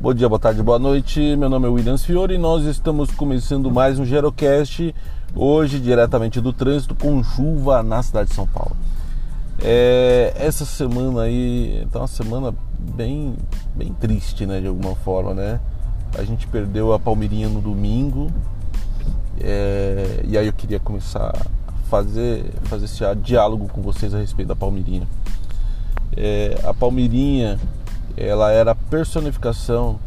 Bom 0.00 0.14
dia, 0.14 0.30
boa 0.30 0.38
tarde, 0.38 0.62
boa 0.62 0.78
noite. 0.78 1.36
Meu 1.36 1.50
nome 1.50 1.66
é 1.66 1.68
Williams 1.68 2.06
Fiore 2.06 2.36
e 2.36 2.38
nós 2.38 2.64
estamos 2.64 3.10
começando 3.10 3.70
mais 3.70 3.98
um 3.98 4.04
Gerocast, 4.06 4.94
hoje 5.36 5.78
diretamente 5.78 6.40
do 6.40 6.54
trânsito 6.54 6.94
com 6.94 7.22
chuva 7.22 7.82
na 7.82 8.02
cidade 8.02 8.30
de 8.30 8.34
São 8.34 8.46
Paulo. 8.46 8.74
É, 9.62 10.32
essa 10.36 10.64
semana 10.64 11.24
aí 11.24 11.86
tá 11.92 11.98
uma 11.98 12.06
semana 12.06 12.54
bem, 12.78 13.36
bem 13.76 13.92
triste, 13.92 14.46
né, 14.46 14.62
de 14.62 14.68
alguma 14.68 14.94
forma, 14.94 15.34
né? 15.34 15.60
A 16.16 16.24
gente 16.24 16.46
perdeu 16.46 16.94
a 16.94 16.98
Palmeirinha 16.98 17.50
no 17.50 17.60
domingo 17.60 18.32
é, 19.38 20.22
e 20.26 20.38
aí 20.38 20.46
eu 20.46 20.52
queria 20.54 20.80
começar 20.80 21.28
a 21.28 21.72
fazer, 21.90 22.46
fazer 22.62 22.86
esse 22.86 23.04
diálogo 23.16 23.68
com 23.68 23.82
vocês 23.82 24.14
a 24.14 24.18
respeito 24.18 24.48
da 24.48 24.56
Palmeirinha. 24.56 25.06
É, 26.16 26.58
a 26.64 26.72
Palmeirinha 26.72 27.58
ela 28.20 28.50
era 28.50 28.72
a 28.72 28.74
personificação 28.74 29.98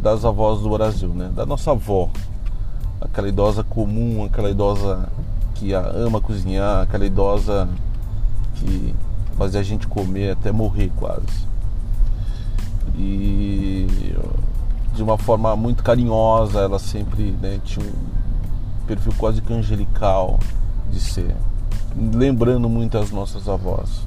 das 0.00 0.24
avós 0.24 0.60
do 0.60 0.70
Brasil, 0.70 1.08
né? 1.08 1.30
Da 1.34 1.44
nossa 1.44 1.72
avó, 1.72 2.08
aquela 3.00 3.28
idosa 3.28 3.64
comum, 3.64 4.24
aquela 4.24 4.48
idosa 4.48 5.08
que 5.54 5.72
ama 5.72 6.20
cozinhar, 6.20 6.82
aquela 6.82 7.04
idosa 7.04 7.68
que 8.54 8.94
fazia 9.36 9.60
a 9.60 9.64
gente 9.64 9.88
comer 9.88 10.32
até 10.32 10.52
morrer 10.52 10.92
quase. 10.96 11.46
E 12.96 14.14
de 14.94 15.02
uma 15.02 15.18
forma 15.18 15.54
muito 15.56 15.82
carinhosa, 15.82 16.60
ela 16.60 16.78
sempre 16.78 17.32
né, 17.42 17.60
tinha 17.64 17.84
um 17.84 18.86
perfil 18.86 19.12
quase 19.18 19.42
que 19.42 19.52
angelical 19.52 20.38
de 20.90 21.00
ser, 21.00 21.34
lembrando 21.96 22.68
muito 22.68 22.96
as 22.96 23.10
nossas 23.10 23.48
avós 23.48 24.06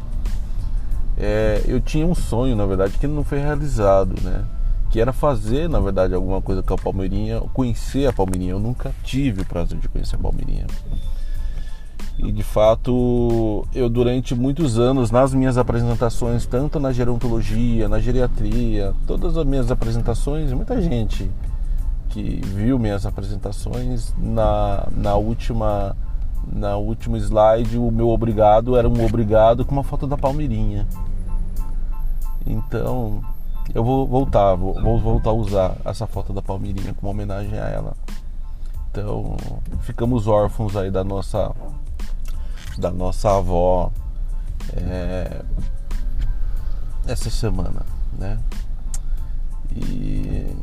é, 1.19 1.61
eu 1.67 1.81
tinha 1.81 2.07
um 2.07 2.15
sonho, 2.15 2.55
na 2.55 2.65
verdade, 2.65 2.97
que 2.97 3.05
não 3.05 3.25
foi 3.25 3.39
realizado, 3.39 4.15
né? 4.23 4.45
Que 4.89 5.01
era 5.01 5.11
fazer, 5.11 5.67
na 5.67 5.79
verdade, 5.79 6.13
alguma 6.13 6.41
coisa 6.41 6.63
com 6.63 6.73
a 6.73 6.77
Palmeirinha, 6.77 7.41
conhecer 7.53 8.07
a 8.07 8.13
Palmeirinha. 8.13 8.51
Eu 8.51 8.59
nunca 8.59 8.91
tive 9.03 9.41
o 9.41 9.45
prazer 9.45 9.77
de 9.77 9.89
conhecer 9.89 10.15
a 10.15 10.19
Palmeirinha. 10.19 10.65
E 12.17 12.31
de 12.31 12.43
fato, 12.43 13.65
eu 13.73 13.89
durante 13.89 14.33
muitos 14.33 14.79
anos, 14.79 15.11
nas 15.11 15.33
minhas 15.33 15.57
apresentações, 15.57 16.45
tanto 16.45 16.79
na 16.79 16.91
gerontologia, 16.91 17.87
na 17.87 17.99
geriatria, 17.99 18.93
todas 19.05 19.37
as 19.37 19.45
minhas 19.45 19.69
apresentações, 19.69 20.51
muita 20.51 20.81
gente 20.81 21.29
que 22.09 22.41
viu 22.43 22.79
minhas 22.79 23.05
apresentações 23.05 24.13
na, 24.17 24.87
na 24.91 25.15
última 25.15 25.95
na 26.47 26.77
último 26.77 27.17
slide 27.17 27.77
o 27.77 27.91
meu 27.91 28.09
obrigado 28.09 28.75
era 28.75 28.87
um 28.87 29.05
obrigado 29.05 29.65
com 29.65 29.71
uma 29.71 29.83
foto 29.83 30.07
da 30.07 30.17
Palmeirinha. 30.17 30.87
Então, 32.45 33.21
eu 33.73 33.83
vou 33.83 34.07
voltar, 34.07 34.55
vou, 34.55 34.73
vou 34.81 34.99
voltar 34.99 35.29
a 35.29 35.33
usar 35.33 35.75
essa 35.85 36.07
foto 36.07 36.33
da 36.33 36.41
Palmeirinha 36.41 36.93
como 36.93 37.11
homenagem 37.11 37.57
a 37.59 37.67
ela. 37.67 37.93
Então, 38.91 39.37
ficamos 39.81 40.27
órfãos 40.27 40.75
aí 40.75 40.89
da 40.89 41.03
nossa 41.03 41.53
da 42.77 42.91
nossa 42.91 43.37
avó 43.37 43.91
é, 44.75 45.43
essa 47.05 47.29
semana, 47.29 47.85
né? 48.17 48.39
E 49.75 50.55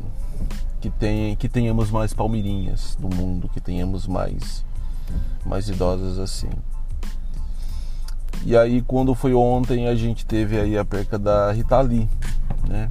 que, 0.81 0.89
tem, 0.89 1.35
que 1.35 1.47
tenhamos 1.47 1.91
mais 1.91 2.13
palmeirinhas 2.13 2.97
no 2.99 3.09
mundo, 3.09 3.49
que 3.49 3.61
tenhamos 3.61 4.07
mais 4.07 4.65
mais 5.45 5.69
idosas 5.69 6.19
assim. 6.19 6.49
E 8.45 8.55
aí 8.55 8.81
quando 8.81 9.13
foi 9.15 9.33
ontem 9.33 9.87
a 9.87 9.95
gente 9.95 10.25
teve 10.25 10.59
aí 10.59 10.77
a 10.77 10.85
perca 10.85 11.17
da 11.17 11.51
Rita 11.51 11.79
Lee, 11.81 12.07
né? 12.67 12.87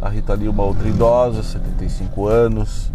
A 0.00 0.08
Rita 0.08 0.34
Lee, 0.34 0.48
uma 0.48 0.64
outra 0.64 0.88
idosa, 0.88 1.42
75 1.42 2.26
anos, 2.26 2.92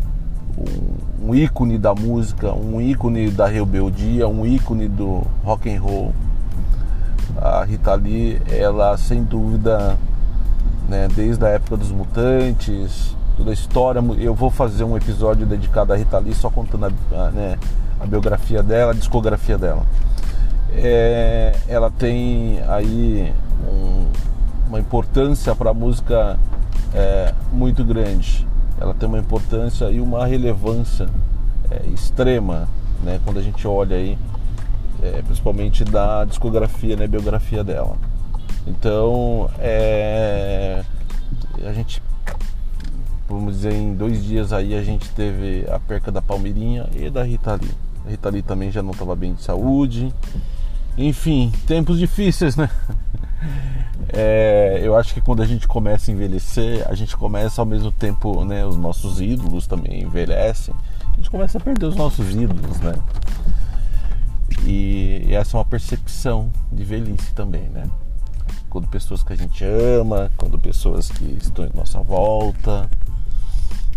um, 0.58 1.30
um 1.30 1.36
ícone 1.36 1.78
da 1.78 1.94
música, 1.96 2.54
um 2.54 2.82
ícone 2.82 3.32
da 3.32 3.48
rebeldia, 3.48 4.28
um 4.28 4.46
ícone 4.46 4.88
do 4.88 5.24
rock 5.44 5.70
and 5.74 5.82
roll. 5.82 6.14
A 7.38 7.64
Rita 7.64 7.96
Lee, 7.96 8.42
ela 8.48 8.98
sem 8.98 9.24
dúvida, 9.24 9.98
né, 10.90 11.08
desde 11.16 11.46
a 11.46 11.50
época 11.50 11.78
dos 11.78 11.92
Mutantes, 11.92 13.17
toda 13.38 13.52
a 13.52 13.54
história, 13.54 14.04
eu 14.20 14.34
vou 14.34 14.50
fazer 14.50 14.84
um 14.84 14.98
episódio 14.98 15.46
dedicado 15.46 15.94
à 15.94 15.96
Rita 15.96 16.18
Lee 16.18 16.34
só 16.34 16.50
contando 16.50 16.86
a, 17.14 17.30
né, 17.32 17.58
a 18.00 18.06
biografia 18.06 18.64
dela, 18.64 18.92
a 18.92 18.96
discografia 18.96 19.58
dela 19.58 19.86
é, 20.74 21.56
ela 21.68 21.90
tem 21.90 22.60
aí 22.68 23.34
um, 23.68 24.08
uma 24.68 24.80
importância 24.80 25.56
para 25.56 25.72
a 25.72 25.74
música 25.74 26.38
é, 26.94 27.34
muito 27.52 27.84
grande. 27.84 28.48
Ela 28.80 28.94
tem 28.94 29.08
uma 29.08 29.18
importância 29.18 29.90
e 29.90 30.00
uma 30.00 30.26
relevância 30.26 31.10
é, 31.72 31.88
extrema, 31.88 32.68
né, 33.04 33.20
quando 33.24 33.40
a 33.40 33.42
gente 33.42 33.68
olha 33.68 33.96
aí, 33.96 34.18
é, 35.02 35.22
principalmente 35.24 35.84
da 35.84 36.26
discografia, 36.26 36.96
né, 36.96 37.08
biografia 37.08 37.64
dela. 37.64 37.96
Então, 38.68 39.50
é, 39.60 40.84
a 41.66 41.74
gente, 41.74 42.04
dizer, 43.58 43.74
em 43.74 43.94
dois 43.94 44.24
dias 44.24 44.54
aí 44.54 44.74
a 44.74 44.84
gente 44.84 45.10
teve 45.10 45.66
a 45.70 45.80
perca 45.80 46.12
da 46.12 46.22
Palmeirinha 46.22 46.88
e 46.96 47.10
da 47.10 47.24
Rita 47.24 47.56
Lee. 47.56 47.72
A 48.06 48.10
Rita 48.10 48.30
Lee 48.30 48.42
também 48.42 48.72
já 48.72 48.82
não 48.82 48.92
estava 48.92 49.16
bem 49.16 49.34
de 49.34 49.42
saúde. 49.42 50.14
Enfim, 50.98 51.52
tempos 51.68 52.00
difíceis, 52.00 52.56
né? 52.56 52.70
É, 54.10 54.80
eu 54.82 54.96
acho 54.96 55.14
que 55.14 55.20
quando 55.20 55.42
a 55.42 55.46
gente 55.46 55.68
começa 55.68 56.10
a 56.10 56.14
envelhecer, 56.14 56.86
a 56.90 56.96
gente 56.96 57.16
começa 57.18 57.62
ao 57.62 57.66
mesmo 57.66 57.92
tempo, 57.92 58.46
né? 58.46 58.66
Os 58.66 58.78
nossos 58.78 59.20
ídolos 59.20 59.68
também 59.68 60.04
envelhecem. 60.04 60.74
A 61.14 61.18
gente 61.18 61.30
começa 61.30 61.58
a 61.58 61.62
perder 61.62 61.88
os 61.88 61.96
nossos 61.96 62.34
ídolos, 62.34 62.80
né? 62.80 62.94
E 64.66 65.28
essa 65.30 65.56
é 65.56 65.60
uma 65.60 65.66
percepção 65.66 66.52
de 66.72 66.84
velhice 66.84 67.34
também, 67.34 67.64
né? 67.64 67.90
Quando 68.70 68.88
pessoas 68.88 69.24
que 69.24 69.34
a 69.34 69.36
gente 69.36 69.64
ama, 69.66 70.32
quando 70.38 70.58
pessoas 70.58 71.10
que 71.10 71.26
estão 71.42 71.66
em 71.66 71.72
nossa 71.74 72.00
volta. 72.00 72.90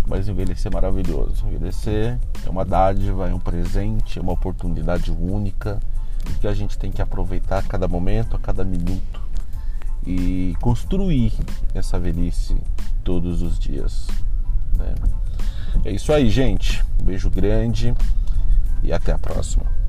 Mas 0.06 0.28
envelhecer 0.28 0.70
é 0.70 0.74
maravilhoso. 0.74 1.46
Envelhecer 1.46 2.18
é 2.44 2.50
uma 2.50 2.64
dádiva, 2.64 3.28
é 3.28 3.34
um 3.34 3.38
presente, 3.38 4.18
é 4.18 4.22
uma 4.22 4.32
oportunidade 4.32 5.10
única 5.10 5.78
que 6.40 6.46
a 6.46 6.52
gente 6.52 6.78
tem 6.78 6.90
que 6.90 7.02
aproveitar 7.02 7.58
a 7.58 7.62
cada 7.62 7.88
momento, 7.88 8.36
a 8.36 8.38
cada 8.38 8.64
minuto 8.64 9.20
e 10.06 10.54
construir 10.60 11.32
essa 11.74 11.98
velhice 11.98 12.56
todos 13.04 13.42
os 13.42 13.58
dias. 13.58 14.06
Né? 14.76 14.94
É 15.84 15.90
isso 15.90 16.12
aí, 16.12 16.28
gente. 16.30 16.84
Um 17.00 17.04
beijo 17.04 17.30
grande 17.30 17.94
e 18.82 18.92
até 18.92 19.12
a 19.12 19.18
próxima. 19.18 19.79